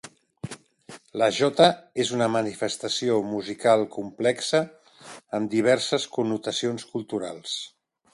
La 1.21 1.25
jota 1.39 1.65
és 2.03 2.13
una 2.15 2.29
manifestació 2.35 3.17
musical 3.33 3.85
complexa, 3.99 4.63
amb 5.39 5.53
diverses 5.57 6.09
connotacions 6.17 6.89
culturals. 6.95 7.55